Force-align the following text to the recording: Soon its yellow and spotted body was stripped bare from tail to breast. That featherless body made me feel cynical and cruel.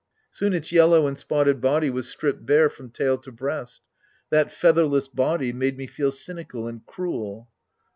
Soon 0.31 0.53
its 0.55 0.71
yellow 0.71 1.05
and 1.05 1.15
spotted 1.15 1.61
body 1.61 1.91
was 1.91 2.09
stripped 2.09 2.43
bare 2.43 2.71
from 2.71 2.89
tail 2.89 3.19
to 3.19 3.31
breast. 3.31 3.83
That 4.31 4.51
featherless 4.51 5.07
body 5.07 5.53
made 5.53 5.77
me 5.77 5.85
feel 5.85 6.11
cynical 6.11 6.67
and 6.67 6.83
cruel. 6.87 7.51